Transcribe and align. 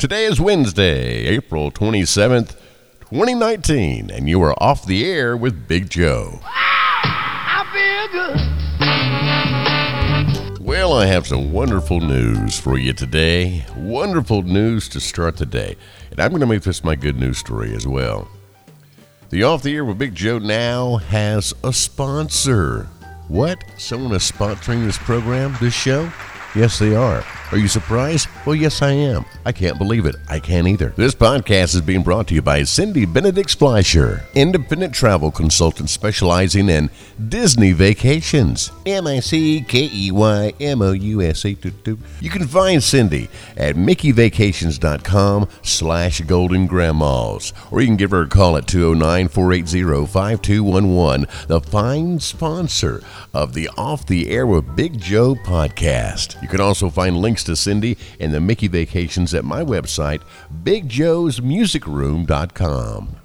Today 0.00 0.24
is 0.24 0.40
Wednesday, 0.40 1.26
April 1.26 1.70
27th, 1.70 2.56
2019, 3.10 4.10
and 4.10 4.30
you 4.30 4.42
are 4.42 4.54
off 4.62 4.86
the 4.86 5.04
air 5.04 5.36
with 5.36 5.68
Big 5.68 5.90
Joe. 5.90 6.40
Ah, 6.42 7.60
I 7.60 8.08
feel 8.08 8.08
good. 10.56 10.66
Well, 10.66 10.94
I 10.94 11.04
have 11.04 11.26
some 11.26 11.52
wonderful 11.52 12.00
news 12.00 12.58
for 12.58 12.78
you 12.78 12.94
today. 12.94 13.66
Wonderful 13.76 14.40
news 14.40 14.88
to 14.88 15.00
start 15.00 15.36
the 15.36 15.44
day. 15.44 15.76
And 16.10 16.18
I'm 16.18 16.30
going 16.30 16.40
to 16.40 16.46
make 16.46 16.62
this 16.62 16.82
my 16.82 16.94
good 16.96 17.20
news 17.20 17.36
story 17.36 17.74
as 17.74 17.86
well. 17.86 18.26
The 19.28 19.42
Off 19.42 19.62
the 19.62 19.74
Air 19.74 19.84
with 19.84 19.98
Big 19.98 20.14
Joe 20.14 20.38
now 20.38 20.96
has 20.96 21.52
a 21.62 21.74
sponsor. 21.74 22.88
What? 23.28 23.62
Someone 23.76 24.14
is 24.14 24.22
sponsoring 24.22 24.82
this 24.86 24.96
program, 24.96 25.58
this 25.60 25.74
show? 25.74 26.10
Yes, 26.54 26.78
they 26.78 26.94
are. 26.96 27.22
Are 27.52 27.58
you 27.58 27.66
surprised? 27.66 28.28
Well, 28.46 28.54
yes, 28.54 28.80
I 28.80 28.92
am. 28.92 29.24
I 29.44 29.50
can't 29.50 29.76
believe 29.76 30.06
it. 30.06 30.14
I 30.28 30.38
can't 30.38 30.68
either. 30.68 30.90
This 30.90 31.16
podcast 31.16 31.74
is 31.74 31.80
being 31.80 32.04
brought 32.04 32.28
to 32.28 32.34
you 32.34 32.42
by 32.42 32.62
Cindy 32.62 33.04
Benedict 33.06 33.56
Fleischer, 33.56 34.24
independent 34.36 34.94
travel 34.94 35.32
consultant 35.32 35.90
specializing 35.90 36.68
in 36.68 36.90
Disney 37.28 37.72
vacations. 37.72 38.70
M 38.86 39.08
I 39.08 39.18
C 39.18 39.64
K 39.66 39.90
E 39.92 40.12
Y 40.12 40.52
M 40.60 40.80
O 40.80 40.92
U 40.92 41.22
S 41.22 41.44
A. 41.44 41.56
You 42.20 42.30
can 42.30 42.46
find 42.46 42.80
Cindy 42.80 43.28
at 43.56 43.74
mickeyvacations.com 43.74 45.48
slash 45.62 46.20
golden 46.20 46.68
grandmas, 46.68 47.52
or 47.72 47.80
you 47.80 47.88
can 47.88 47.96
give 47.96 48.12
her 48.12 48.22
a 48.22 48.28
call 48.28 48.56
at 48.58 48.68
209 48.68 49.26
480 49.26 50.06
5211, 50.06 51.26
the 51.48 51.60
fine 51.60 52.20
sponsor 52.20 53.02
of 53.34 53.54
the 53.54 53.68
Off 53.76 54.06
the 54.06 54.30
Air 54.30 54.46
with 54.46 54.76
Big 54.76 55.00
Joe 55.00 55.34
podcast. 55.34 56.40
You 56.42 56.46
can 56.46 56.60
also 56.60 56.88
find 56.90 57.16
links 57.16 57.39
to 57.44 57.56
Cindy 57.56 57.98
and 58.18 58.32
the 58.32 58.40
Mickey 58.40 58.68
Vacations 58.68 59.34
at 59.34 59.44
my 59.44 59.62
website, 59.62 60.22
BigJoe'sMusicRoom.com. 60.62 63.16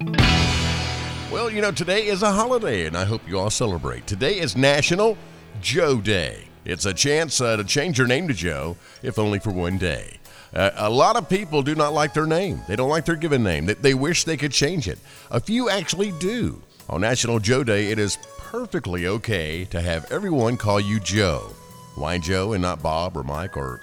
Well, 1.32 1.50
you 1.50 1.60
know, 1.60 1.72
today 1.72 2.06
is 2.06 2.22
a 2.22 2.32
holiday, 2.32 2.86
and 2.86 2.96
I 2.96 3.04
hope 3.04 3.28
you 3.28 3.38
all 3.38 3.50
celebrate. 3.50 4.06
Today 4.06 4.38
is 4.38 4.56
National 4.56 5.18
Joe 5.60 6.00
Day. 6.00 6.44
It's 6.64 6.86
a 6.86 6.94
chance 6.94 7.40
uh, 7.40 7.56
to 7.56 7.64
change 7.64 7.98
your 7.98 8.06
name 8.06 8.28
to 8.28 8.34
Joe, 8.34 8.76
if 9.02 9.18
only 9.18 9.38
for 9.38 9.52
one 9.52 9.78
day. 9.78 10.18
Uh, 10.54 10.70
a 10.76 10.90
lot 10.90 11.16
of 11.16 11.28
people 11.28 11.62
do 11.62 11.74
not 11.74 11.92
like 11.92 12.14
their 12.14 12.26
name. 12.26 12.60
They 12.66 12.76
don't 12.76 12.88
like 12.88 13.04
their 13.04 13.16
given 13.16 13.42
name. 13.42 13.66
They, 13.66 13.74
they 13.74 13.94
wish 13.94 14.24
they 14.24 14.36
could 14.36 14.52
change 14.52 14.88
it. 14.88 14.98
A 15.30 15.38
few 15.38 15.68
actually 15.68 16.12
do. 16.12 16.62
On 16.88 17.00
National 17.00 17.38
Joe 17.38 17.64
Day, 17.64 17.90
it 17.90 17.98
is 17.98 18.16
perfectly 18.38 19.06
okay 19.06 19.64
to 19.66 19.80
have 19.80 20.10
everyone 20.10 20.56
call 20.56 20.80
you 20.80 21.00
Joe. 21.00 21.50
Why 21.96 22.18
Joe 22.18 22.52
and 22.52 22.62
not 22.62 22.82
Bob 22.82 23.16
or 23.16 23.22
Mike 23.22 23.56
or 23.56 23.80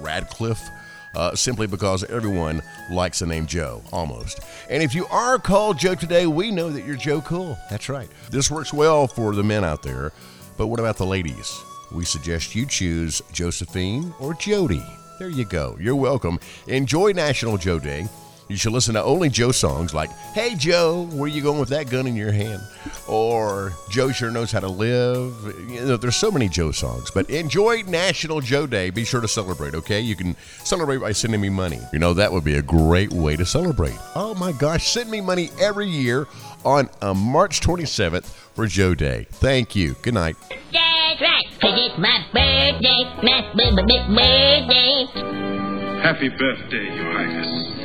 Radcliffe? 0.00 0.68
Uh, 1.14 1.34
simply 1.34 1.66
because 1.66 2.04
everyone 2.04 2.62
likes 2.90 3.18
the 3.20 3.26
name 3.26 3.46
Joe, 3.46 3.82
almost. 3.92 4.40
And 4.68 4.82
if 4.82 4.94
you 4.94 5.06
are 5.06 5.38
called 5.38 5.78
Joe 5.78 5.94
today, 5.94 6.26
we 6.26 6.50
know 6.50 6.70
that 6.70 6.84
you're 6.84 6.96
Joe 6.96 7.20
Cool. 7.22 7.58
That's 7.70 7.88
right. 7.88 8.08
This 8.30 8.50
works 8.50 8.72
well 8.72 9.06
for 9.06 9.34
the 9.34 9.42
men 9.42 9.64
out 9.64 9.82
there, 9.82 10.12
but 10.56 10.66
what 10.66 10.80
about 10.80 10.96
the 10.98 11.06
ladies? 11.06 11.58
We 11.92 12.04
suggest 12.04 12.54
you 12.54 12.66
choose 12.66 13.22
Josephine 13.32 14.14
or 14.20 14.34
Jody. 14.34 14.84
There 15.18 15.30
you 15.30 15.44
go. 15.44 15.76
You're 15.80 15.96
welcome. 15.96 16.38
Enjoy 16.66 17.12
National 17.12 17.56
Joe 17.56 17.78
Day. 17.78 18.06
You 18.48 18.56
should 18.56 18.72
listen 18.72 18.94
to 18.94 19.02
only 19.02 19.28
Joe 19.28 19.52
songs 19.52 19.92
like 19.92 20.10
Hey 20.32 20.54
Joe, 20.54 21.06
where 21.12 21.28
you 21.28 21.42
going 21.42 21.60
with 21.60 21.68
that 21.68 21.90
gun 21.90 22.06
in 22.06 22.16
your 22.16 22.32
hand? 22.32 22.62
Or 23.06 23.72
Joe 23.90 24.10
sure 24.10 24.30
knows 24.30 24.50
how 24.50 24.60
to 24.60 24.68
live. 24.68 25.34
You 25.68 25.84
know, 25.84 25.96
there's 25.98 26.16
so 26.16 26.30
many 26.30 26.48
Joe 26.48 26.70
songs, 26.72 27.10
but 27.10 27.28
enjoy 27.28 27.82
National 27.82 28.40
Joe 28.40 28.66
Day. 28.66 28.88
Be 28.88 29.04
sure 29.04 29.20
to 29.20 29.28
celebrate, 29.28 29.74
okay? 29.74 30.00
You 30.00 30.16
can 30.16 30.34
celebrate 30.64 30.98
by 30.98 31.12
sending 31.12 31.40
me 31.42 31.50
money. 31.50 31.80
You 31.92 31.98
know, 31.98 32.14
that 32.14 32.32
would 32.32 32.44
be 32.44 32.54
a 32.56 32.62
great 32.62 33.12
way 33.12 33.36
to 33.36 33.44
celebrate. 33.44 33.96
Oh 34.14 34.34
my 34.34 34.52
gosh, 34.52 34.88
send 34.88 35.10
me 35.10 35.20
money 35.20 35.50
every 35.60 35.86
year 35.88 36.26
on 36.64 36.88
uh, 37.02 37.12
March 37.12 37.60
27th 37.60 38.24
for 38.54 38.66
Joe 38.66 38.94
Day. 38.94 39.26
Thank 39.30 39.76
you. 39.76 39.94
Good 40.00 40.14
night. 40.14 40.36
That's 40.72 41.20
right, 41.20 41.44
'cause 41.60 41.74
it's 41.76 41.98
my 41.98 42.24
birthday, 42.32 43.04
my 43.22 43.52
b- 43.54 43.72
b- 43.76 43.82
b- 43.86 44.14
birthday. 44.14 46.00
Happy 46.02 46.28
birthday, 46.30 46.96
Your 46.96 47.12
Highness. 47.12 47.77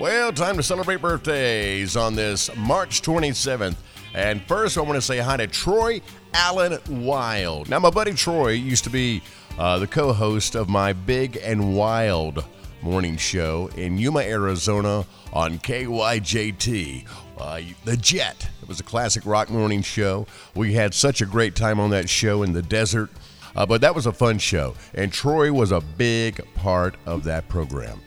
Well, 0.00 0.32
time 0.32 0.56
to 0.56 0.62
celebrate 0.62 1.02
birthdays 1.02 1.96
on 1.96 2.14
this 2.14 2.48
March 2.56 3.02
27th. 3.02 3.76
And 4.14 4.42
first, 4.42 4.78
I 4.78 4.80
want 4.80 4.94
to 4.96 5.02
say 5.02 5.18
hi 5.18 5.36
to 5.36 5.46
Troy 5.46 6.00
Allen 6.32 6.78
Wild. 6.88 7.68
Now, 7.68 7.78
my 7.78 7.90
buddy 7.90 8.14
Troy 8.14 8.52
used 8.52 8.84
to 8.84 8.90
be 8.90 9.22
uh, 9.58 9.78
the 9.78 9.86
co 9.86 10.12
host 10.12 10.54
of 10.54 10.68
my 10.68 10.92
Big 10.92 11.38
and 11.42 11.76
Wild 11.76 12.44
morning 12.82 13.16
show 13.16 13.68
in 13.76 13.98
Yuma, 13.98 14.20
Arizona 14.20 15.04
on 15.32 15.58
KYJT. 15.58 17.06
Uh, 17.38 17.60
the 17.84 17.96
Jet. 17.96 18.48
It 18.62 18.68
was 18.68 18.80
a 18.80 18.84
classic 18.84 19.24
rock 19.26 19.50
morning 19.50 19.82
show. 19.82 20.26
We 20.54 20.74
had 20.74 20.94
such 20.94 21.20
a 21.20 21.26
great 21.26 21.54
time 21.54 21.78
on 21.78 21.90
that 21.90 22.08
show 22.08 22.42
in 22.42 22.52
the 22.52 22.62
desert. 22.62 23.10
Uh, 23.54 23.66
but 23.66 23.80
that 23.80 23.94
was 23.94 24.06
a 24.06 24.12
fun 24.12 24.38
show. 24.38 24.74
And 24.94 25.12
Troy 25.12 25.52
was 25.52 25.72
a 25.72 25.80
big 25.80 26.40
part 26.54 26.94
of 27.06 27.24
that 27.24 27.48
program. 27.48 28.00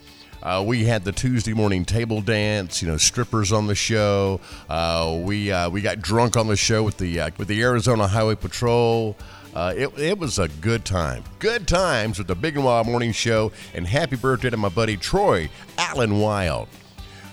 Uh, 0.44 0.62
we 0.66 0.84
had 0.84 1.06
the 1.06 1.12
Tuesday 1.14 1.54
morning 1.54 1.86
table 1.86 2.20
dance, 2.20 2.82
you 2.82 2.88
know, 2.90 2.98
strippers 2.98 3.54
on 3.54 3.66
the 3.66 3.76
show. 3.76 4.42
Uh, 4.70 5.18
we 5.24 5.50
uh, 5.50 5.70
we 5.70 5.82
got 5.82 6.02
drunk 6.02 6.36
on 6.36 6.48
the 6.48 6.58
show 6.58 6.84
with 6.84 6.98
the 6.98 7.18
uh, 7.22 7.30
with 7.38 7.48
the 7.48 7.62
Arizona 7.62 8.08
Highway 8.08 8.36
Patrol. 8.36 9.16
Uh, 9.56 9.74
it, 9.78 9.98
it 9.98 10.20
was 10.20 10.40
a 10.40 10.50
good 10.50 10.84
time. 10.84 11.24
Good 11.40 11.66
times 11.66 12.18
with 12.18 12.28
the 12.28 12.36
Big 12.36 12.58
and 12.58 12.66
Wild 12.66 12.88
Morning 12.88 13.14
Show. 13.14 13.54
And 13.74 13.88
happy 13.88 14.18
birthday 14.18 14.50
to 14.50 14.58
my 14.58 14.68
buddy 14.68 14.98
Troy 14.98 15.50
Allen 15.78 16.20
Wild. 16.20 16.68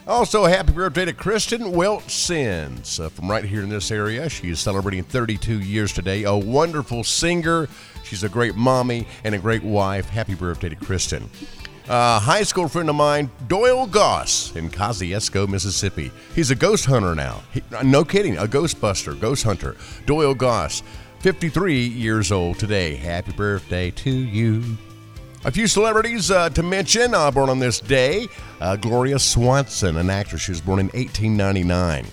Also, 0.06 0.44
happy 0.44 0.72
birthday 0.72 1.06
to 1.06 1.12
Kristen 1.12 1.72
Wiltsins 1.72 3.04
uh, 3.04 3.08
from 3.08 3.28
right 3.28 3.44
here 3.44 3.62
in 3.62 3.70
this 3.70 3.90
area. 3.90 4.28
She 4.28 4.50
is 4.50 4.60
celebrating 4.60 5.02
32 5.02 5.60
years 5.60 5.92
today. 5.92 6.24
A 6.24 6.36
wonderful 6.36 7.02
singer. 7.02 7.68
She's 8.04 8.22
a 8.22 8.28
great 8.28 8.54
mommy 8.54 9.08
and 9.24 9.34
a 9.34 9.38
great 9.38 9.64
wife. 9.64 10.08
Happy 10.08 10.34
birthday 10.34 10.68
to 10.68 10.76
Kristen. 10.76 11.28
Uh, 11.88 12.20
high 12.20 12.42
school 12.42 12.68
friend 12.68 12.88
of 12.88 12.94
mine, 12.94 13.30
Doyle 13.48 13.86
Goss 13.86 14.54
in 14.54 14.70
Kosciusko, 14.70 15.48
Mississippi. 15.48 16.12
He's 16.34 16.50
a 16.50 16.54
ghost 16.54 16.86
hunter 16.86 17.14
now. 17.14 17.42
He, 17.52 17.62
no 17.82 18.04
kidding, 18.04 18.36
a 18.36 18.46
ghostbuster, 18.46 19.18
ghost 19.18 19.42
hunter. 19.42 19.76
Doyle 20.06 20.34
Goss, 20.34 20.82
53 21.20 21.78
years 21.84 22.30
old 22.30 22.58
today. 22.58 22.94
Happy 22.94 23.32
birthday 23.32 23.90
to 23.90 24.10
you. 24.10 24.76
A 25.44 25.50
few 25.50 25.66
celebrities 25.66 26.30
uh, 26.30 26.50
to 26.50 26.62
mention 26.62 27.14
uh, 27.14 27.30
born 27.30 27.48
on 27.48 27.58
this 27.58 27.80
day 27.80 28.28
uh, 28.60 28.76
Gloria 28.76 29.18
Swanson, 29.18 29.96
an 29.96 30.10
actress. 30.10 30.42
She 30.42 30.52
was 30.52 30.60
born 30.60 30.80
in 30.80 30.86
1899. 30.88 32.06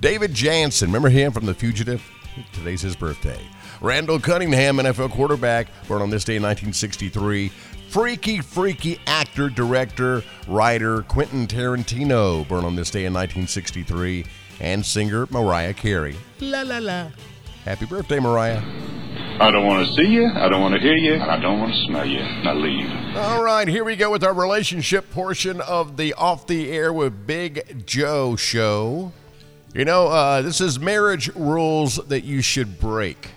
David 0.00 0.34
Janssen, 0.34 0.88
remember 0.88 1.08
him 1.08 1.32
from 1.32 1.46
The 1.46 1.54
Fugitive? 1.54 2.04
Today's 2.52 2.82
his 2.82 2.96
birthday. 2.96 3.40
Randall 3.80 4.18
Cunningham, 4.18 4.76
NFL 4.76 5.10
quarterback, 5.12 5.68
born 5.86 6.02
on 6.02 6.10
this 6.10 6.24
day 6.24 6.36
in 6.36 6.42
1963. 6.42 7.52
Freaky, 7.88 8.40
freaky 8.40 8.98
actor, 9.06 9.48
director, 9.48 10.22
writer 10.48 11.02
Quentin 11.02 11.46
Tarantino, 11.46 12.46
born 12.48 12.64
on 12.64 12.74
this 12.76 12.90
day 12.90 13.04
in 13.04 13.12
1963. 13.12 14.26
And 14.60 14.84
singer 14.84 15.26
Mariah 15.30 15.74
Carey. 15.74 16.16
La 16.40 16.62
la 16.62 16.78
la. 16.78 17.10
Happy 17.64 17.86
birthday, 17.86 18.20
Mariah. 18.20 18.62
I 19.40 19.50
don't 19.50 19.66
want 19.66 19.86
to 19.86 19.94
see 19.94 20.06
you, 20.08 20.30
I 20.32 20.48
don't 20.48 20.60
want 20.60 20.74
to 20.74 20.80
hear 20.80 20.94
you, 20.94 21.20
I 21.20 21.40
don't 21.40 21.58
want 21.58 21.72
to 21.72 21.84
smell 21.86 22.06
you. 22.06 22.20
Now 22.20 22.54
leave. 22.54 22.88
All 23.16 23.42
right, 23.42 23.66
here 23.66 23.82
we 23.82 23.96
go 23.96 24.10
with 24.10 24.22
our 24.22 24.32
relationship 24.32 25.10
portion 25.10 25.60
of 25.60 25.96
the 25.96 26.14
Off 26.14 26.46
the 26.46 26.70
Air 26.70 26.92
with 26.92 27.26
Big 27.26 27.84
Joe 27.84 28.36
show. 28.36 29.12
You 29.74 29.84
know, 29.84 30.06
uh, 30.06 30.42
this 30.42 30.60
is 30.60 30.78
marriage 30.78 31.34
rules 31.34 31.96
that 31.96 32.22
you 32.22 32.42
should 32.42 32.78
break. 32.78 33.30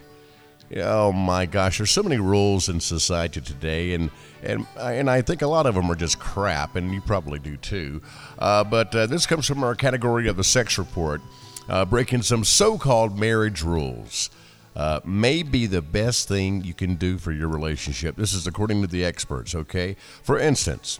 Oh 0.75 1.13
my 1.13 1.45
gosh, 1.45 1.77
there's 1.77 1.91
so 1.91 2.03
many 2.03 2.17
rules 2.17 2.67
in 2.67 2.79
society 2.79 3.39
today, 3.39 3.93
and 3.93 4.11
and 4.43 4.67
and 4.77 5.09
I 5.09 5.21
think 5.21 5.41
a 5.41 5.47
lot 5.47 5.65
of 5.65 5.75
them 5.75 5.89
are 5.89 5.95
just 5.95 6.19
crap, 6.19 6.75
and 6.75 6.93
you 6.93 6.99
probably 7.01 7.39
do 7.39 7.55
too. 7.55 8.01
Uh, 8.37 8.63
but 8.63 8.93
uh, 8.93 9.05
this 9.05 9.25
comes 9.25 9.45
from 9.45 9.63
our 9.63 9.75
category 9.75 10.27
of 10.27 10.35
the 10.35 10.43
sex 10.43 10.77
report, 10.77 11.21
uh, 11.69 11.85
breaking 11.85 12.21
some 12.21 12.43
so-called 12.43 13.17
marriage 13.17 13.63
rules. 13.63 14.29
Uh, 14.75 14.99
may 15.03 15.41
be 15.41 15.65
the 15.65 15.81
best 15.81 16.27
thing 16.27 16.63
you 16.63 16.73
can 16.73 16.95
do 16.95 17.17
for 17.17 17.31
your 17.31 17.47
relationship. 17.47 18.15
This 18.15 18.33
is 18.33 18.45
according 18.45 18.81
to 18.81 18.87
the 18.87 19.05
experts. 19.05 19.55
Okay, 19.55 19.95
for 20.21 20.37
instance. 20.37 20.99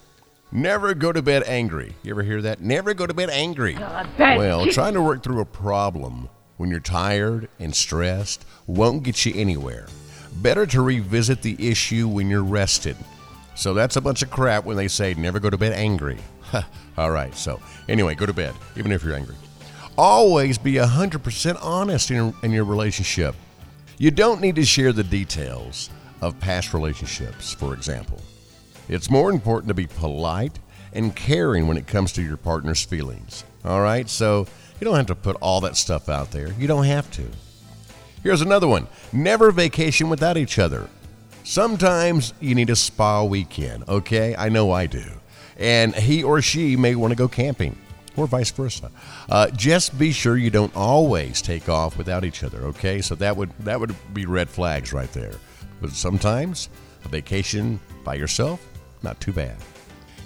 Never 0.50 0.94
go 0.94 1.12
to 1.12 1.22
bed 1.22 1.44
angry. 1.46 1.94
You 2.04 2.12
ever 2.12 2.24
hear 2.24 2.42
that? 2.44 2.62
Never 2.62 2.94
go 2.94 3.06
to 3.06 3.14
bed 3.14 3.30
angry. 3.30 3.78
Well, 4.18 4.66
trying 4.68 4.94
to 4.94 5.02
work 5.02 5.22
through 5.22 5.42
a 5.42 5.46
problem 5.46 6.30
when 6.58 6.70
you're 6.70 6.80
tired 6.80 7.48
and 7.60 7.74
stressed 7.74 8.46
won't 8.66 9.04
get 9.04 9.26
you 9.26 9.34
anywhere. 9.36 9.88
Better 10.36 10.66
to 10.68 10.82
revisit 10.82 11.42
the 11.42 11.70
issue 11.70 12.08
when 12.08 12.30
you're 12.30 12.44
rested. 12.44 12.98
So 13.56 13.74
that's 13.74 13.96
a 13.96 14.02
bunch 14.02 14.22
of 14.22 14.30
crap 14.30 14.66
when 14.66 14.78
they 14.78 14.88
say 14.88 15.14
never 15.16 15.40
go 15.40 15.50
to 15.50 15.58
bed 15.58 15.74
angry. 15.74 16.18
All 16.98 17.12
right, 17.12 17.34
so 17.34 17.60
anyway, 17.90 18.16
go 18.16 18.26
to 18.26 18.34
bed, 18.34 18.54
even 18.76 18.92
if 18.92 19.04
you're 19.04 19.16
angry. 19.16 19.36
Always 19.98 20.58
be 20.58 20.74
100% 20.74 21.58
honest 21.62 22.12
in 22.12 22.18
your, 22.18 22.34
in 22.44 22.52
your 22.52 22.66
relationship. 22.66 23.36
You 23.98 24.12
don't 24.12 24.42
need 24.42 24.56
to 24.58 24.66
share 24.66 24.94
the 24.94 25.04
details 25.04 25.90
of 26.22 26.40
past 26.40 26.74
relationships, 26.74 27.52
for 27.54 27.74
example. 27.74 28.22
It's 28.90 29.10
more 29.10 29.32
important 29.32 29.70
to 29.70 29.74
be 29.74 29.88
polite 29.88 30.60
and 30.94 31.16
caring 31.16 31.68
when 31.68 31.78
it 31.78 31.88
comes 31.88 32.12
to 32.14 32.22
your 32.22 32.38
partner's 32.38 32.84
feelings. 32.84 33.44
All 33.66 33.82
right? 33.82 34.08
So 34.08 34.48
you 34.80 34.86
don't 34.86 34.96
have 34.96 35.08
to 35.08 35.16
put 35.16 35.36
all 35.42 35.62
that 35.62 35.76
stuff 35.78 36.10
out 36.10 36.32
there. 36.32 36.52
You 36.54 36.68
don't 36.68 36.86
have 36.86 37.10
to. 37.12 37.26
Here's 38.24 38.42
another 38.42 38.68
one 38.68 38.88
never 39.14 39.52
vacation 39.52 40.10
without 40.10 40.38
each 40.38 40.60
other. 40.60 40.90
Sometimes 41.44 42.34
you 42.42 42.56
need 42.56 42.70
a 42.70 42.76
spa 42.76 43.24
weekend, 43.24 43.88
okay? 43.88 44.36
I 44.36 44.50
know 44.50 44.72
I 44.72 44.86
do. 44.86 45.06
And 45.58 45.96
he 45.96 46.22
or 46.24 46.42
she 46.42 46.76
may 46.76 46.94
want 46.96 47.12
to 47.12 47.16
go 47.16 47.30
camping, 47.30 47.78
or 48.18 48.28
vice 48.28 48.52
versa. 48.52 48.92
Uh, 49.30 49.50
just 49.52 49.98
be 49.98 50.12
sure 50.12 50.36
you 50.36 50.50
don't 50.50 50.76
always 50.76 51.42
take 51.42 51.70
off 51.70 51.98
without 51.98 52.26
each 52.26 52.44
other, 52.44 52.64
okay? 52.66 53.02
So 53.02 53.16
that 53.16 53.38
would 53.38 53.52
that 53.60 53.80
would 53.80 53.96
be 54.14 54.26
red 54.26 54.50
flags 54.50 54.92
right 54.92 55.12
there. 55.14 55.36
But 55.80 55.92
sometimes 55.92 56.70
a 57.06 57.08
vacation 57.08 57.80
by 58.04 58.16
yourself, 58.16 58.60
not 59.02 59.20
too 59.22 59.32
bad. 59.32 59.56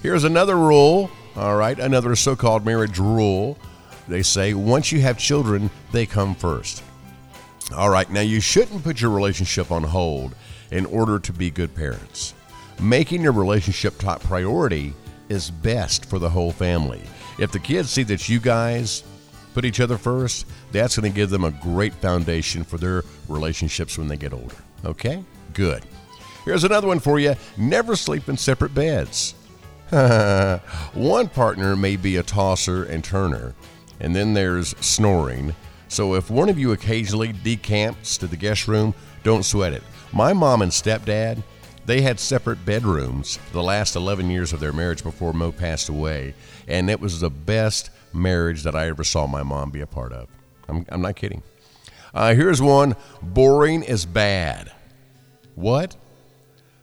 Here's 0.01 0.24
another 0.24 0.57
rule, 0.57 1.12
all 1.36 1.56
right, 1.56 1.77
another 1.77 2.15
so 2.15 2.36
called 2.36 2.65
marriage 2.65 2.97
rule. 2.97 3.59
They 4.12 4.24
say 4.24 4.54
once 4.54 4.92
you 4.92 5.00
have 5.00 5.18
children, 5.18 5.69
they 5.94 6.06
come 6.06 6.36
first. 6.36 6.84
All 7.74 7.90
right, 7.90 8.10
now 8.12 8.19
you 8.19 8.42
shouldn't 8.42 8.84
put 8.84 9.00
your 9.00 9.12
relationship 9.12 9.72
on 9.72 9.84
hold 9.84 10.36
in 10.69 10.86
order 10.86 11.18
to 11.19 11.31
be 11.31 11.50
good 11.50 11.74
parents. 11.74 12.34
Making 12.81 13.22
your 13.22 13.31
relationship 13.31 13.98
top 13.98 14.22
priority 14.22 14.94
is 15.30 15.50
best 15.50 16.08
for 16.08 16.19
the 16.19 16.30
whole 16.30 16.52
family. 16.52 17.02
If 17.40 17.54
the 17.54 17.60
kids 17.60 17.90
see 17.90 18.04
that 18.04 18.28
you 18.28 18.42
guys 18.42 19.06
put 19.54 19.63
each 19.63 19.80
other 19.80 19.98
first, 19.98 20.46
that's 20.74 20.98
going 20.98 21.10
to 21.10 21.16
give 21.16 21.30
them 21.30 21.46
a 21.46 21.52
great 21.52 21.94
foundation 21.94 22.66
for 22.66 22.78
their 22.78 23.04
relationships 23.30 23.98
when 23.98 24.10
they 24.10 24.18
get 24.18 24.34
older. 24.34 24.57
Okay? 24.84 25.24
Good. 25.54 25.86
Here's 26.44 26.66
another 26.66 26.88
one 26.88 27.00
for 27.00 27.18
you 27.18 27.36
never 27.56 27.96
sleep 27.96 28.28
in 28.28 28.36
separate 28.36 28.74
beds. 28.74 29.36
one 30.94 31.30
partner 31.30 31.78
may 31.78 31.96
be 31.96 32.18
a 32.18 32.24
tosser 32.24 32.84
and 32.84 33.04
turner, 33.04 33.54
and 34.01 34.15
then 34.15 34.33
there's 34.33 34.75
snoring. 34.80 35.56
So 35.88 36.15
if 36.15 36.30
one 36.30 36.50
of 36.50 36.59
you 36.59 36.74
occasionally 36.74 37.31
decamps 37.31 38.18
to 38.18 38.27
the 38.27 38.36
guest 38.36 38.68
room, 38.68 38.94
don't 39.24 39.44
sweat 39.44 39.74
it. 39.74 39.83
My 40.12 40.33
mom 40.33 40.62
and 40.62 40.71
stepdad, 40.71 41.42
they 41.86 42.01
had 42.01 42.19
separate 42.19 42.65
bedrooms 42.65 43.39
the 43.53 43.63
last 43.63 43.95
11 43.95 44.30
years 44.30 44.51
of 44.51 44.59
their 44.59 44.74
marriage 44.74 45.03
before 45.03 45.33
Mo 45.33 45.51
passed 45.51 45.88
away, 45.88 46.33
and 46.68 46.89
it 46.89 47.00
was 47.00 47.19
the 47.19 47.30
best 47.30 47.92
marriage 48.13 48.63
that 48.63 48.75
I 48.75 48.88
ever 48.88 49.03
saw 49.03 49.27
my 49.27 49.44
mom 49.44 49.69
be 49.69 49.81
a 49.81 49.88
part 49.88 50.12
of. 50.12 50.27
I'm, 50.68 50.86
I'm 50.89 51.01
not 51.01 51.15
kidding. 51.15 51.44
Uh, 52.13 52.33
here's 52.33 52.62
one 52.62 52.95
boring 53.21 53.83
is 53.83 54.06
bad. 54.06 54.71
What? 55.56 55.95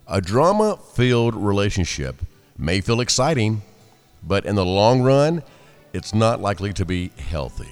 A 0.07 0.21
drama 0.21 0.79
filled 0.95 1.35
relationship 1.35 2.17
may 2.57 2.81
feel 2.81 3.01
exciting, 3.01 3.63
but 4.23 4.47
in 4.47 4.55
the 4.55 4.65
long 4.65 5.03
run, 5.03 5.43
it's 5.93 6.15
not 6.15 6.41
likely 6.41 6.73
to 6.75 6.85
be 6.85 7.09
healthy. 7.31 7.69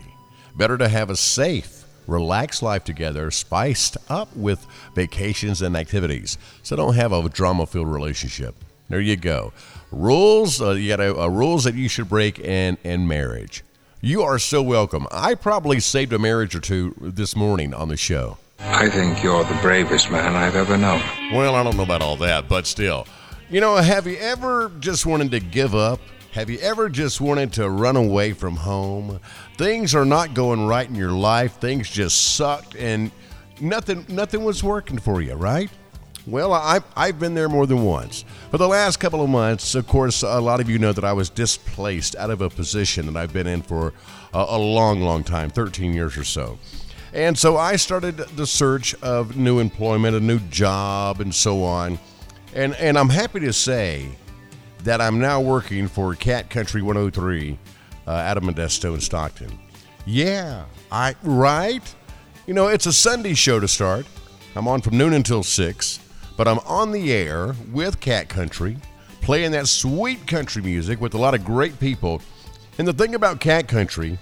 Better 0.56 0.78
to 0.78 0.88
have 0.88 1.10
a 1.10 1.16
safe, 1.16 1.84
relaxed 2.06 2.62
life 2.62 2.84
together, 2.84 3.30
spiced 3.30 3.96
up 4.08 4.34
with 4.36 4.66
vacations 4.94 5.62
and 5.62 5.76
activities. 5.76 6.38
So 6.62 6.76
don't 6.76 6.94
have 6.94 7.12
a 7.12 7.28
drama 7.28 7.66
filled 7.66 7.88
relationship. 7.88 8.54
There 8.88 9.00
you 9.00 9.16
go. 9.16 9.52
Rules, 9.90 10.60
uh, 10.60 10.70
you 10.72 10.96
got 10.96 11.00
uh, 11.00 11.30
rules 11.30 11.64
that 11.64 11.74
you 11.74 11.88
should 11.88 12.08
break 12.08 12.38
in, 12.38 12.78
in 12.84 13.06
marriage. 13.06 13.62
You 14.00 14.22
are 14.22 14.38
so 14.38 14.62
welcome. 14.62 15.06
I 15.10 15.34
probably 15.34 15.80
saved 15.80 16.12
a 16.12 16.18
marriage 16.18 16.54
or 16.54 16.60
two 16.60 16.94
this 17.00 17.34
morning 17.34 17.74
on 17.74 17.88
the 17.88 17.96
show. 17.96 18.38
I 18.58 18.88
think 18.88 19.22
you're 19.22 19.44
the 19.44 19.58
bravest 19.60 20.10
man 20.10 20.34
I've 20.34 20.56
ever 20.56 20.76
known. 20.76 21.02
Well, 21.32 21.54
I 21.54 21.62
don't 21.62 21.76
know 21.76 21.82
about 21.82 22.02
all 22.02 22.16
that, 22.18 22.48
but 22.48 22.66
still. 22.66 23.06
You 23.50 23.60
know, 23.60 23.76
have 23.76 24.06
you 24.06 24.16
ever 24.16 24.70
just 24.80 25.06
wanted 25.06 25.30
to 25.32 25.40
give 25.40 25.74
up? 25.74 26.00
Have 26.36 26.50
you 26.50 26.58
ever 26.58 26.90
just 26.90 27.18
wanted 27.18 27.54
to 27.54 27.70
run 27.70 27.96
away 27.96 28.34
from 28.34 28.56
home? 28.56 29.20
Things 29.56 29.94
are 29.94 30.04
not 30.04 30.34
going 30.34 30.66
right 30.66 30.86
in 30.86 30.94
your 30.94 31.12
life. 31.12 31.54
Things 31.54 31.88
just 31.88 32.34
sucked 32.34 32.76
and 32.76 33.10
nothing 33.58 34.04
nothing 34.06 34.44
was 34.44 34.62
working 34.62 34.98
for 34.98 35.22
you, 35.22 35.32
right? 35.32 35.70
Well, 36.26 36.52
I, 36.52 36.80
I've 36.94 37.18
been 37.18 37.32
there 37.32 37.48
more 37.48 37.66
than 37.66 37.84
once. 37.84 38.26
For 38.50 38.58
the 38.58 38.68
last 38.68 38.98
couple 38.98 39.24
of 39.24 39.30
months, 39.30 39.74
of 39.74 39.86
course, 39.86 40.22
a 40.22 40.38
lot 40.38 40.60
of 40.60 40.68
you 40.68 40.78
know 40.78 40.92
that 40.92 41.04
I 41.04 41.14
was 41.14 41.30
displaced 41.30 42.14
out 42.16 42.28
of 42.28 42.42
a 42.42 42.50
position 42.50 43.06
that 43.06 43.16
I've 43.16 43.32
been 43.32 43.46
in 43.46 43.62
for 43.62 43.94
a, 44.34 44.44
a 44.46 44.58
long, 44.58 45.00
long 45.00 45.24
time 45.24 45.48
13 45.48 45.94
years 45.94 46.18
or 46.18 46.24
so. 46.24 46.58
And 47.14 47.38
so 47.38 47.56
I 47.56 47.76
started 47.76 48.18
the 48.18 48.46
search 48.46 48.94
of 48.96 49.38
new 49.38 49.58
employment, 49.58 50.14
a 50.14 50.20
new 50.20 50.40
job, 50.50 51.22
and 51.22 51.34
so 51.34 51.64
on. 51.64 51.98
And, 52.54 52.74
and 52.74 52.98
I'm 52.98 53.08
happy 53.08 53.40
to 53.40 53.54
say 53.54 54.10
that 54.86 55.00
I'm 55.00 55.18
now 55.18 55.40
working 55.40 55.88
for 55.88 56.14
Kat 56.14 56.48
Country 56.48 56.80
103 56.80 57.58
uh, 58.06 58.10
out 58.10 58.36
of 58.36 58.44
Modesto 58.44 58.92
and 58.92 59.02
Stockton. 59.02 59.58
Yeah, 60.06 60.64
I 60.92 61.16
right. 61.24 61.82
You 62.46 62.54
know, 62.54 62.68
it's 62.68 62.86
a 62.86 62.92
Sunday 62.92 63.34
show 63.34 63.58
to 63.58 63.66
start. 63.66 64.06
I'm 64.54 64.68
on 64.68 64.80
from 64.80 64.96
noon 64.96 65.12
until 65.12 65.42
six, 65.42 65.98
but 66.36 66.46
I'm 66.46 66.60
on 66.60 66.92
the 66.92 67.12
air 67.12 67.56
with 67.72 67.98
Kat 67.98 68.28
Country, 68.28 68.76
playing 69.22 69.50
that 69.50 69.66
sweet 69.66 70.24
country 70.28 70.62
music 70.62 71.00
with 71.00 71.14
a 71.14 71.18
lot 71.18 71.34
of 71.34 71.44
great 71.44 71.78
people. 71.80 72.22
And 72.78 72.86
the 72.86 72.92
thing 72.92 73.16
about 73.16 73.40
Kat 73.40 73.66
Country 73.66 74.16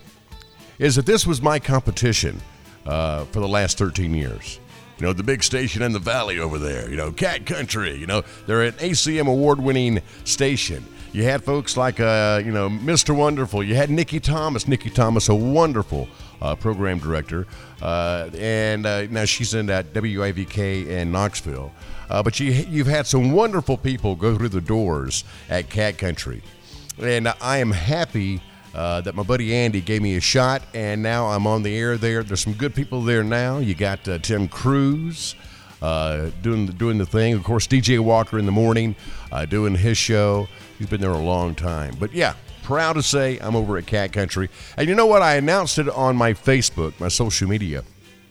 is 0.79 0.97
that 0.97 1.05
this 1.05 1.27
was 1.27 1.43
my 1.43 1.59
competition 1.59 2.41
uh, 2.87 3.27
for 3.27 3.41
the 3.41 3.49
last 3.49 3.77
13 3.77 4.15
years. 4.15 4.61
You 4.99 5.07
know, 5.07 5.13
the 5.13 5.23
big 5.23 5.43
station 5.43 5.83
in 5.83 5.93
the 5.93 5.99
valley 5.99 6.39
over 6.39 6.59
there, 6.59 6.89
you 6.89 6.97
know, 6.97 7.11
Kat 7.11 7.47
Country, 7.47 7.97
you 7.97 8.07
know, 8.07 8.23
they're 8.47 8.63
an 8.63 8.75
ACM 8.75 9.27
award 9.27 9.61
winning 9.61 10.01
station. 10.25 10.85
You 11.13 11.23
had 11.23 11.45
folks 11.45 11.77
like, 11.77 12.01
uh, 12.01 12.43
you 12.45 12.51
know, 12.51 12.69
Mr. 12.69 13.15
Wonderful. 13.15 13.63
You 13.63 13.77
had 13.77 13.89
Nikki 13.89 14.19
Thomas. 14.19 14.67
Nikki 14.67 14.91
Thomas, 14.91 15.29
a 15.29 15.35
wonderful 15.35 16.09
uh, 16.43 16.57
program 16.57 16.99
director. 16.99 17.47
Uh, 17.81 18.31
and 18.37 18.85
uh, 18.85 19.07
now 19.07 19.25
she's 19.25 19.55
in 19.55 19.71
at 19.71 19.93
WIVK 19.93 20.89
in 20.89 21.13
Knoxville. 21.13 21.73
Uh, 22.11 22.23
but 22.23 22.41
you, 22.41 22.51
you've 22.51 22.89
had 22.89 23.07
some 23.07 23.31
wonderful 23.31 23.77
people 23.77 24.17
go 24.17 24.37
through 24.37 24.49
the 24.49 24.61
doors 24.61 25.23
at 25.49 25.71
Kat 25.71 25.99
Country. 25.99 26.43
And 27.01 27.29
I 27.41 27.59
am 27.59 27.71
happy 27.71 28.41
uh, 28.75 29.01
that 29.03 29.15
my 29.15 29.23
buddy 29.23 29.55
Andy 29.55 29.81
gave 29.81 30.03
me 30.03 30.17
a 30.17 30.21
shot, 30.21 30.63
and 30.75 31.03
now 31.03 31.27
I'm 31.29 31.47
on 31.47 31.63
the 31.63 31.77
air 31.77 31.97
there. 31.97 32.23
There's 32.23 32.41
some 32.41 32.55
good 32.55 32.75
people 32.75 33.03
there 33.03 33.23
now. 33.23 33.59
You 33.59 33.75
got 33.75 34.07
uh, 34.09 34.19
Tim 34.19 34.49
Cruz 34.49 35.37
uh, 35.81 36.31
doing 36.43 36.67
the, 36.67 36.73
doing 36.73 36.99
the 36.99 37.07
thing. 37.07 37.35
Of 37.35 37.45
course, 37.45 37.67
DJ 37.67 38.01
Walker 38.01 38.39
in 38.39 38.47
the 38.47 38.53
morning 38.53 38.97
uh, 39.31 39.45
doing 39.45 39.77
his 39.77 39.97
show. 39.97 40.49
He's 40.79 40.89
been 40.89 41.01
there 41.01 41.11
a 41.11 41.19
long 41.19 41.55
time. 41.55 41.95
But 42.01 42.13
yeah, 42.13 42.35
proud 42.63 42.95
to 42.95 43.03
say 43.03 43.39
I'm 43.39 43.55
over 43.55 43.77
at 43.77 43.87
Kat 43.87 44.13
Country. 44.13 44.49
And 44.77 44.89
you 44.89 44.95
know 44.95 45.07
what? 45.07 45.23
I 45.23 45.37
announced 45.37 45.79
it 45.79 45.89
on 45.89 46.17
my 46.17 46.33
Facebook, 46.33 46.99
my 46.99 47.09
social 47.09 47.49
media. 47.49 47.85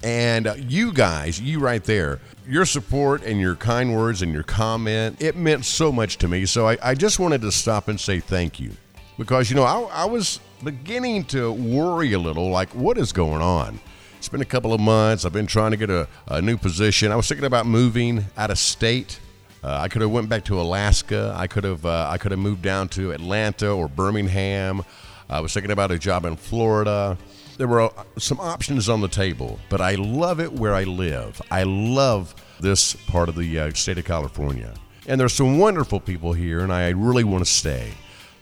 And 0.03 0.48
uh, 0.48 0.56
you 0.58 0.91
guys, 0.91 1.39
you 1.39 1.60
right 1.60 1.82
there, 1.82 2.20
your 2.46 2.65
support 2.65 3.24
and 3.24 3.39
your 3.39 3.56
kind 3.56 3.96
words 3.96 4.22
and 4.22 4.34
your 4.34 4.44
comment, 4.44 5.22
it 5.22 5.38
meant 5.38 5.63
so 5.63 5.94
much 5.94 6.18
to 6.18 6.27
me. 6.27 6.46
So 6.46 6.68
I, 6.68 6.77
I 6.84 6.96
just 6.96 7.18
wanted 7.20 7.39
to 7.44 7.51
stop 7.53 7.88
and 7.88 7.98
say 7.98 8.20
thank 8.20 8.60
you 8.60 8.72
because 9.17 9.50
you 9.50 9.55
know 9.55 9.63
I, 9.63 10.03
I 10.03 10.05
was 10.05 10.39
beginning 10.63 11.25
to 11.25 11.51
worry 11.51 12.13
a 12.13 12.20
little 12.20 12.50
like 12.50 12.70
what 12.70 12.98
is 12.98 13.12
going 13.12 13.41
on? 13.41 13.79
It's 14.17 14.29
been 14.29 14.41
a 14.41 14.46
couple 14.46 14.74
of 14.74 14.79
months. 14.79 15.25
I've 15.25 15.34
been 15.34 15.48
trying 15.48 15.72
to 15.72 15.77
get 15.77 15.89
a, 15.89 16.08
a 16.27 16.41
new 16.41 16.58
position. 16.58 17.12
I 17.12 17.17
was 17.17 17.27
thinking 17.27 17.46
about 17.46 17.65
moving 17.65 18.25
out 18.38 18.51
of 18.51 18.58
state. 18.58 19.20
Uh, 19.62 19.79
i 19.82 19.88
could 19.88 20.01
have 20.01 20.12
went 20.12 20.29
back 20.29 20.43
to 20.46 20.60
alaska. 20.60 21.34
I 21.38 21.48
could 21.48 21.63
have 21.63 21.86
uh, 21.86 22.08
i 22.10 22.17
could 22.17 22.32
have 22.32 22.39
moved 22.39 22.62
down 22.62 22.89
to 22.89 23.12
atlanta 23.12 23.70
or 23.70 23.88
birmingham. 23.88 24.84
I 25.29 25.39
was 25.39 25.53
thinking 25.53 25.72
about 25.72 25.91
a 25.91 26.00
job 26.00 26.25
in 26.25 26.36
florida. 26.36 27.17
There 27.58 27.67
were 27.67 27.82
uh, 27.82 28.03
some 28.17 28.39
options 28.39 28.89
on 28.89 29.01
the 29.01 29.08
table 29.08 29.60
but 29.70 29.79
i 29.79 29.96
love 29.96 30.39
it 30.39 30.51
where 30.51 30.74
i 30.74 30.84
live. 30.84 31.41
I 31.51 31.63
love 31.63 32.36
this 32.60 32.93
part 32.93 33.29
of 33.29 33.36
the 33.36 33.60
uh, 33.60 33.74
state 33.74 33.98
of 33.98 34.05
california. 34.05 34.74
And 35.05 35.20
there's 35.20 35.34
some 35.34 35.60
wonderful 35.60 36.00
people 36.00 36.34
here 36.34 36.60
and 36.62 36.74
i 36.74 36.89
really 36.89 37.24
want 37.24 37.46
to 37.46 37.50
stay 37.50 37.93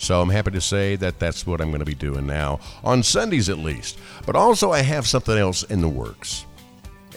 so 0.02 0.20
I'm 0.20 0.30
happy 0.30 0.50
to 0.50 0.62
say 0.62 0.96
that 0.96 1.20
that's 1.20 1.46
what 1.46 1.62
I'm 1.62 1.70
going 1.70 1.80
to 1.80 1.86
be 1.86 1.94
doing 1.94 2.26
now, 2.26 2.60
on 2.84 3.04
Sundays 3.04 3.50
at 3.50 3.60
least. 3.60 4.00
But 4.26 4.36
also, 4.36 4.72
I 4.72 4.82
have 4.82 5.06
something 5.06 5.38
else 5.38 5.62
in 5.62 5.80
the 5.80 5.88
works, 5.88 6.48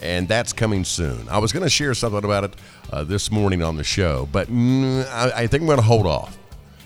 and 0.03 0.27
that's 0.27 0.53
coming 0.53 0.83
soon. 0.83 1.27
I 1.27 1.39
was 1.39 1.51
going 1.51 1.63
to 1.63 1.69
share 1.69 1.95
something 1.95 2.23
about 2.23 2.43
it 2.43 2.55
uh, 2.91 3.03
this 3.03 3.31
morning 3.31 3.63
on 3.63 3.75
the 3.75 3.83
show, 3.83 4.29
but 4.31 4.49
mm, 4.49 5.03
I, 5.07 5.31
I 5.31 5.47
think 5.47 5.61
I'm 5.61 5.65
going 5.67 5.79
to 5.79 5.83
hold 5.83 6.05
off. 6.05 6.37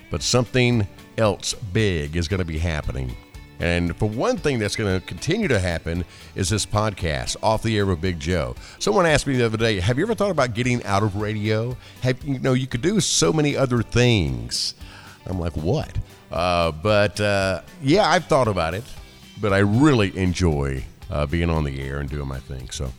But 0.09 0.23
something 0.23 0.87
else 1.17 1.53
big 1.53 2.15
is 2.15 2.29
going 2.29 2.39
to 2.39 2.45
be 2.45 2.59
happening. 2.59 3.13
And 3.59 3.93
for 3.97 4.07
one 4.07 4.37
thing 4.37 4.57
that's 4.57 4.77
going 4.77 5.01
to 5.01 5.05
continue 5.05 5.49
to 5.49 5.59
happen 5.59 6.05
is 6.33 6.49
this 6.49 6.65
podcast, 6.65 7.35
Off 7.43 7.61
the 7.61 7.77
Air 7.77 7.85
with 7.85 7.99
Big 7.99 8.21
Joe. 8.21 8.55
Someone 8.79 9.05
asked 9.05 9.27
me 9.27 9.35
the 9.35 9.45
other 9.45 9.57
day, 9.57 9.81
have 9.81 9.97
you 9.97 10.05
ever 10.05 10.15
thought 10.15 10.31
about 10.31 10.53
getting 10.53 10.81
out 10.85 11.03
of 11.03 11.17
radio? 11.17 11.75
Have 12.01 12.23
you 12.23 12.39
know 12.39 12.53
you 12.53 12.67
could 12.67 12.81
do 12.81 13.01
so 13.01 13.33
many 13.33 13.57
other 13.57 13.83
things. 13.83 14.75
I'm 15.29 15.39
like, 15.39 15.55
what? 15.55 15.95
Uh, 16.31 16.71
but 16.71 17.19
uh, 17.19 17.61
yeah, 17.81 18.09
I've 18.09 18.25
thought 18.25 18.47
about 18.47 18.73
it, 18.73 18.83
but 19.39 19.53
I 19.53 19.59
really 19.59 20.15
enjoy 20.17 20.83
uh, 21.09 21.25
being 21.25 21.49
on 21.49 21.63
the 21.63 21.81
air 21.81 21.99
and 21.99 22.09
doing 22.09 22.27
my 22.27 22.39
thing. 22.39 22.69
So, 22.69 22.91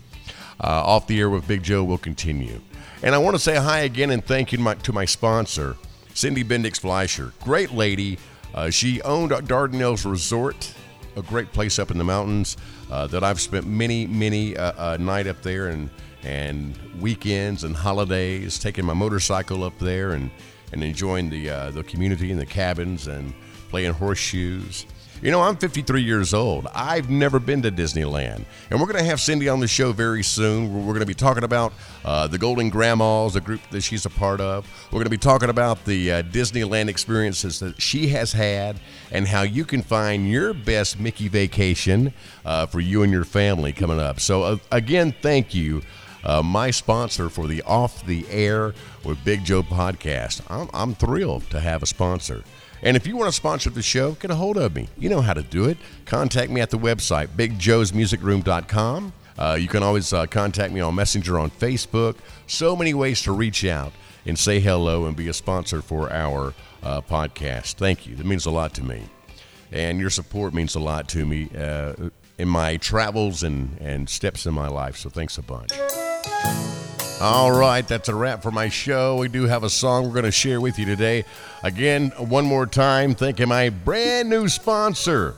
uh, 0.63 0.83
off 0.85 1.07
the 1.07 1.19
air 1.19 1.31
with 1.31 1.47
Big 1.47 1.63
Joe 1.63 1.85
will 1.85 1.99
continue. 1.99 2.61
And 3.03 3.15
I 3.15 3.19
want 3.19 3.35
to 3.35 3.41
say 3.41 3.57
hi 3.57 3.81
again 3.81 4.11
and 4.11 4.25
thank 4.25 4.53
you 4.53 4.59
to 4.59 4.65
my, 4.65 4.75
to 4.75 4.93
my 4.93 5.05
sponsor, 5.05 5.77
Cindy 6.13 6.45
Bendix 6.45 6.81
Fleischer, 6.81 7.33
great 7.43 7.73
lady. 7.73 8.19
Uh, 8.55 8.69
she 8.69 9.01
owned 9.03 9.31
Dardanelles 9.31 10.09
Resort, 10.11 10.75
a 11.17 11.23
great 11.23 11.53
place 11.53 11.79
up 11.79 11.91
in 11.91 11.99
the 11.99 12.05
mountains 12.05 12.57
uh, 12.91 13.07
that 13.07 13.25
I've 13.25 13.41
spent 13.41 13.67
many, 13.67 14.07
many 14.07 14.57
uh, 14.57 14.97
night 14.99 15.27
up 15.27 15.43
there 15.43 15.69
and 15.69 15.89
and 16.23 16.79
weekends 17.01 17.65
and 17.65 17.75
holidays, 17.75 18.59
taking 18.59 18.85
my 18.85 18.93
motorcycle 18.93 19.65
up 19.65 19.79
there 19.79 20.13
and 20.13 20.31
and 20.73 20.83
enjoying 20.83 21.31
the 21.31 21.51
uh, 21.51 21.71
the 21.71 21.83
community 21.83 22.31
and 22.31 22.41
the 22.41 22.47
cabins 22.47 23.07
and 23.07 23.35
playing 23.71 23.93
horseshoes. 23.93 24.87
You 25.23 25.31
know, 25.31 25.43
I'm 25.43 25.57
53 25.57 26.01
years 26.01 26.33
old. 26.33 26.67
I've 26.75 27.11
never 27.11 27.39
been 27.39 27.61
to 27.63 27.71
Disneyland. 27.71 28.43
And 28.71 28.81
we're 28.81 28.87
going 28.87 29.01
to 29.01 29.05
have 29.05 29.21
Cindy 29.21 29.51
on 29.51 29.61
the 29.61 29.69
show 29.69 29.93
very 29.93 30.23
soon. 30.23 30.75
We're 30.75 30.95
going 30.95 31.01
to 31.01 31.07
be 31.07 31.13
talking 31.13 31.45
about 31.45 31.75
uh, 32.07 32.27
the 32.27 32.39
Golden 32.39 32.71
Grandmas, 32.71 33.37
a 33.37 33.41
group 33.43 33.61
that 33.71 33.83
she's 33.83 34.07
a 34.07 34.11
part 34.11 34.41
of. 34.41 34.67
We're 34.87 34.97
going 34.97 35.05
to 35.05 35.11
be 35.11 35.19
talking 35.19 35.51
about 35.51 35.85
the 35.85 36.11
uh, 36.11 36.23
Disneyland 36.23 36.89
experiences 36.89 37.61
that 37.61 37.83
she 37.83 38.09
has 38.09 38.33
had 38.33 38.81
and 39.13 39.29
how 39.29 39.43
you 39.43 39.67
can 39.67 39.83
find 39.83 40.27
your 40.27 40.55
best 40.55 40.99
Mickey 40.99 41.29
vacation 41.29 42.15
uh, 42.47 42.65
for 42.65 42.81
you 42.81 43.03
and 43.03 43.13
your 43.13 43.25
family 43.25 43.75
coming 43.75 44.01
up. 44.01 44.21
So, 44.21 44.43
uh, 44.45 44.57
again, 44.73 45.15
thank 45.21 45.55
you. 45.55 45.83
Uh, 46.25 46.43
my 46.43 46.71
sponsor 46.71 47.29
for 47.29 47.47
the 47.47 47.63
Off 47.63 48.05
the 48.07 48.27
Air 48.29 48.75
with 49.05 49.25
Big 49.25 49.45
Joe 49.45 49.63
podcast. 49.63 50.43
I'm, 50.51 50.69
I'm 50.75 50.95
thrilled 50.95 51.49
to 51.51 51.61
have 51.61 51.83
a 51.83 51.87
sponsor. 51.87 52.45
And 52.83 52.97
if 52.97 53.07
you 53.07 53.17
want 53.17 53.29
to 53.29 53.37
sponsor 53.37 53.71
the 53.71 53.83
show, 53.83 54.13
get 54.13 54.31
a 54.31 54.35
hold 54.35 54.57
of 54.57 54.75
me. 54.75 54.89
You 54.97 55.11
know 55.11 55.21
how 55.21 55.35
to 55.35 55.43
do 55.43 55.67
it. 55.67 55.77
Contact 56.07 56.51
me 56.51 56.61
at 56.61 56.71
the 56.71 56.79
website, 56.79 57.29
bigjoesmusicroom.com. 57.29 59.13
Uh, 59.39 59.57
you 59.59 59.69
can 59.69 59.83
always 59.83 60.13
uh, 60.13 60.27
contact 60.27 60.73
me 60.73 60.81
on 60.81 60.95
Messenger 60.95 61.39
on 61.39 61.51
Facebook. 61.51 62.17
So 62.47 62.77
many 62.77 62.95
ways 62.95 63.23
to 63.23 63.33
reach 63.33 63.65
out 63.65 63.93
and 64.27 64.39
say 64.39 64.61
hello 64.61 65.07
and 65.07 65.17
be 65.17 65.29
a 65.29 65.33
sponsor 65.33 65.81
for 65.83 66.13
our 66.13 66.55
uh, 66.83 67.01
podcast. 67.01 67.75
Thank 67.75 68.07
you. 68.07 68.17
That 68.17 68.27
means 68.27 68.47
a 68.47 68.51
lot 68.51 68.75
to 68.75 68.85
me. 68.85 69.03
And 69.73 69.99
your 69.99 70.11
support 70.11 70.53
means 70.53 70.75
a 70.75 70.81
lot 70.81 71.09
to 71.11 71.25
me 71.25 71.49
uh, 71.57 71.95
in 72.39 72.49
my 72.49 72.77
travels 72.77 73.43
and, 73.43 73.79
and 73.81 74.09
steps 74.09 74.47
in 74.47 74.55
my 74.55 74.69
life. 74.69 74.97
So 74.97 75.11
thanks 75.11 75.39
a 75.39 75.43
bunch. 75.43 75.73
All 77.21 77.53
right, 77.53 77.87
that's 77.87 78.09
a 78.09 78.15
wrap 78.15 78.43
for 78.43 78.51
my 78.51 78.71
show. 78.71 79.17
We 79.19 79.29
do 79.29 79.45
have 79.45 79.63
a 79.63 79.69
song 79.69 80.05
we're 80.05 80.15
going 80.15 80.25
to 80.25 80.31
share 80.31 80.59
with 80.59 80.79
you 80.79 80.87
today. 80.87 81.27
Again, 81.63 82.13
one 82.17 82.47
more 82.47 82.65
time, 82.65 83.15
thanking 83.15 83.49
my 83.49 83.69
brand 83.69 84.31
new 84.31 84.49
sponsor 84.49 85.35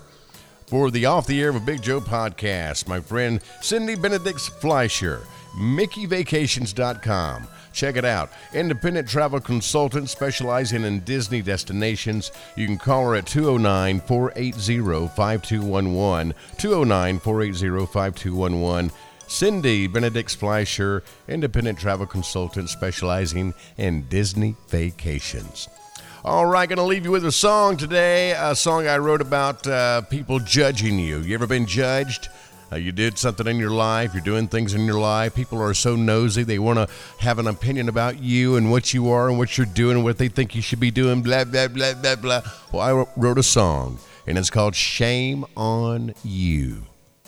for 0.67 0.93
the 0.93 1.07
Off 1.07 1.27
the 1.27 1.43
Air 1.43 1.53
with 1.53 1.67
Big 1.67 1.83
Joe 1.83 2.01
podcast, 2.01 2.87
my 2.87 3.01
friend 3.01 3.41
Cindy 3.61 3.97
Benedicts 3.97 4.47
Fleischer, 4.47 5.27
MickeyVacations.com. 5.59 7.49
Check 7.73 7.97
it 7.97 8.05
out. 8.05 8.31
Independent 8.55 9.09
travel 9.09 9.41
consultant 9.41 10.09
specializing 10.09 10.85
in 10.85 11.01
Disney 11.01 11.43
destinations. 11.43 12.31
You 12.55 12.67
can 12.67 12.79
call 12.79 13.07
her 13.07 13.17
at 13.17 13.27
209 13.27 14.01
480 14.01 15.09
5211. 15.09 16.35
209 16.59 17.19
480 17.19 17.87
5211. 17.87 18.93
Cindy 19.33 19.87
Benedicts 19.87 20.35
Fleischer, 20.35 21.03
independent 21.27 21.79
travel 21.79 22.07
consultant 22.07 22.69
specializing 22.69 23.55
in 23.79 24.07
Disney 24.09 24.57
vacations. 24.69 25.69
All 26.23 26.45
right, 26.45 26.69
going 26.69 26.77
to 26.77 26.85
leave 26.85 27.07
you 27.07 27.11
with 27.11 27.25
a 27.25 27.33
song 27.33 27.79
today, 27.79 28.33
a 28.39 28.55
song 28.55 28.87
I 28.87 28.99
wrote 28.99 29.23
about 29.23 29.67
uh, 29.67 30.03
people 30.03 30.39
judging 30.39 30.99
you. 30.99 31.21
You 31.21 31.35
ever 31.35 31.47
been 31.47 31.65
judged? 31.65 32.29
Uh, 32.71 32.77
you 32.77 32.93
did 32.93 33.17
something 33.17 33.47
in 33.47 33.57
your 33.57 33.71
life, 33.71 34.13
you're 34.13 34.23
doing 34.23 34.49
things 34.49 34.75
in 34.75 34.85
your 34.85 35.01
life. 35.01 35.35
People 35.35 35.63
are 35.63 35.75
so 35.75 35.97
nosy, 35.97 36.43
they 36.43 36.59
want 36.59 36.79
to 36.79 36.95
have 37.19 37.39
an 37.39 37.47
opinion 37.47 37.89
about 37.89 38.23
you 38.23 38.57
and 38.57 38.71
what 38.71 38.93
you 38.93 39.11
are 39.11 39.31
and 39.31 39.39
what 39.39 39.57
you're 39.57 39.67
doing 39.67 39.97
and 39.97 40.05
what 40.05 40.19
they 40.19 40.29
think 40.29 40.55
you 40.55 40.61
should 40.61 40.79
be 40.79 40.91
doing, 40.91 41.23
blah, 41.23 41.45
blah, 41.45 41.69
blah, 41.69 41.95
blah, 41.95 42.17
blah. 42.17 42.43
Well, 42.71 42.83
I 42.83 43.07
wrote 43.17 43.39
a 43.39 43.43
song, 43.43 43.99
and 44.27 44.37
it's 44.37 44.51
called 44.51 44.75
Shame 44.75 45.47
on 45.57 46.13
You. 46.23 46.83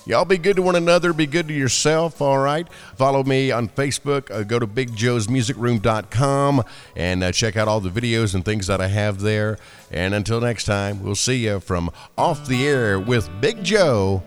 Y'all 0.07 0.25
be 0.25 0.37
good 0.37 0.57
to 0.57 0.63
one 0.63 0.77
another, 0.77 1.13
be 1.13 1.27
good 1.27 1.49
to 1.49 1.55
yourself, 1.55 2.21
all 2.21 2.39
right? 2.39 2.69
Follow 2.97 3.23
me 3.23 3.51
on 3.51 3.69
Facebook. 3.69 4.31
Uh, 4.31 4.43
go 4.43 4.59
to 4.59 4.67
bigjoesmusicroom.com 4.67 6.63
and 6.95 7.25
uh, 7.25 7.33
check 7.33 7.57
out 7.57 7.69
all 7.69 7.81
the 7.81 7.89
videos 7.89 8.35
and 8.35 8.45
things 8.45 8.67
that 8.67 8.81
I 8.81 8.89
have 8.89 9.21
there. 9.21 9.59
And 9.91 10.15
until 10.15 10.41
next 10.41 10.65
time, 10.65 11.03
we'll 11.03 11.15
see 11.15 11.47
you 11.47 11.61
from 11.61 11.91
Off 12.19 12.47
the 12.47 12.67
Air 12.67 13.01
with 13.01 13.31
Big 13.41 13.65
Joe. 13.65 14.23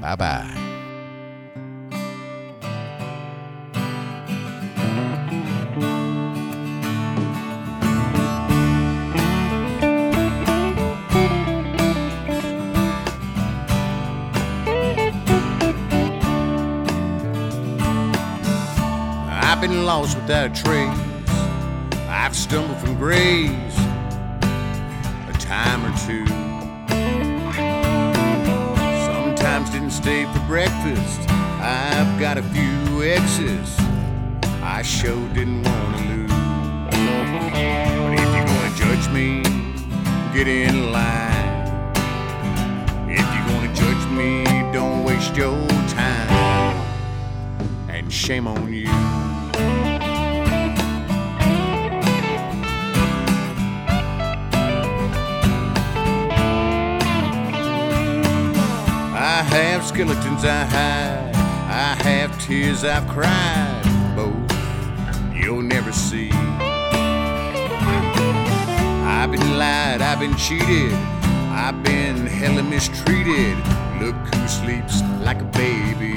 Bye 0.00 0.16
bye. 0.16 0.81
Without 20.02 20.50
a 20.50 20.62
trace. 20.62 20.98
I've 22.08 22.34
stumbled 22.34 22.76
from 22.78 22.98
grace 22.98 23.78
a 25.28 25.32
time 25.38 25.84
or 25.86 25.96
two. 26.06 26.26
Sometimes 29.06 29.70
didn't 29.70 29.92
stay 29.92 30.24
for 30.24 30.40
breakfast. 30.40 31.30
I've 31.60 32.18
got 32.18 32.36
a 32.36 32.42
few 32.42 33.04
exes 33.04 33.78
I 34.60 34.82
sure 34.82 35.28
didn't 35.34 35.62
want 35.62 35.96
to 35.98 36.04
lose. 36.04 36.30
But 36.90 38.14
if 38.18 38.28
you're 38.34 38.44
gonna 38.44 38.74
judge 38.76 39.08
me, 39.10 39.42
get 40.34 40.48
in 40.48 40.90
line. 40.90 41.92
If 43.08 43.26
you're 43.34 43.46
gonna 43.46 43.72
judge 43.72 44.04
me, 44.10 44.42
don't 44.72 45.04
waste 45.04 45.36
your 45.36 45.68
time. 45.88 46.76
And 47.88 48.12
shame 48.12 48.48
on 48.48 48.72
you. 48.72 49.31
Have 59.52 59.84
skeletons 59.84 60.44
I 60.44 60.64
hide. 60.64 61.34
I 61.34 62.02
have 62.04 62.38
tears 62.40 62.84
I've 62.84 63.06
cried. 63.06 63.82
Both 64.16 64.52
you'll 65.34 65.62
never 65.62 65.92
see. 65.92 66.30
I've 69.04 69.30
been 69.30 69.58
lied, 69.58 70.00
I've 70.00 70.20
been 70.20 70.36
cheated. 70.36 70.94
I've 71.52 71.82
been 71.82 72.26
hella 72.26 72.62
mistreated. 72.62 73.56
Look 74.00 74.16
who 74.34 74.48
sleeps 74.48 75.02
like 75.20 75.40
a 75.40 75.50
baby. 75.64 76.14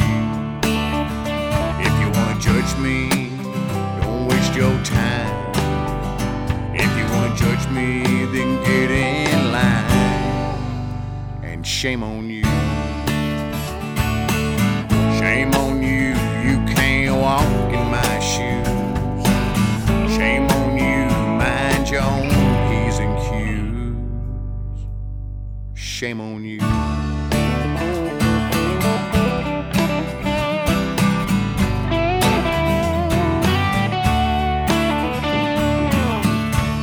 If 1.87 1.93
you 2.01 2.09
wanna 2.17 2.39
judge 2.39 2.77
me, 2.77 3.09
don't 4.01 4.27
waste 4.27 4.55
your 4.55 4.75
time. 4.83 5.33
If 6.73 6.91
you 6.97 7.05
wanna 7.13 7.35
judge 7.35 7.67
me, 7.69 8.03
then 8.33 8.63
get 8.63 8.89
in 8.91 9.51
line. 9.51 11.43
And 11.43 11.67
shame 11.67 12.01
on 12.01 12.29
you. 12.29 12.45
Shame 15.35 15.53
on 15.55 15.83
you, 15.83 16.15
you 16.47 16.55
can't 16.75 17.19
walk 17.19 17.43
in 17.73 17.91
my 17.91 18.19
shoes. 18.21 19.25
Shame 20.15 20.47
on 20.49 20.77
you, 20.77 21.09
mind 21.37 21.89
your 21.89 22.03
own 22.03 22.29
P's 22.69 22.99
and 22.99 23.19
Q's. 23.19 24.87
Shame 25.73 26.21
on 26.21 26.45
you. 26.45 26.59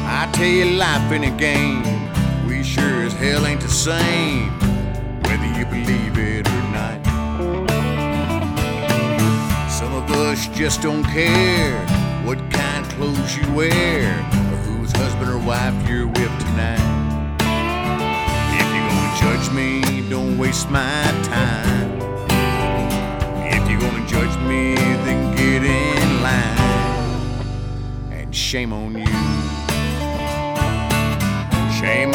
I 0.09 0.29
tell 0.35 0.45
you, 0.45 0.77
life 0.77 1.11
in 1.11 1.25
a 1.25 1.31
game, 1.39 1.83
we 2.47 2.63
sure 2.63 3.05
as 3.05 3.15
hell 3.15 3.47
ain't 3.47 3.63
the 3.63 3.69
same, 3.71 4.53
just 10.49 10.83
don't 10.83 11.05
care 11.05 11.79
what 12.25 12.39
kind 12.51 12.85
of 12.85 12.93
clothes 12.93 13.37
you 13.37 13.53
wear 13.53 14.19
or 14.19 14.59
whose 14.67 14.93
husband 14.93 15.31
or 15.31 15.39
wife 15.39 15.75
you're 15.89 16.07
with 16.07 16.39
tonight. 16.41 16.81
If 18.59 18.67
you're 18.75 18.89
gonna 18.89 19.21
judge 19.21 19.51
me, 19.53 20.09
don't 20.09 20.39
waste 20.39 20.71
my 20.71 21.03
time. 21.25 21.93
If 23.47 23.71
you're 23.71 23.81
gonna 23.81 24.07
judge 24.07 24.37
me, 24.49 24.75
then 25.05 25.37
get 25.37 25.65
in 25.65 26.23
line. 26.23 28.13
And 28.13 28.35
shame 28.35 28.73
on 28.73 28.99
you. 28.99 29.07
Shame 31.79 32.12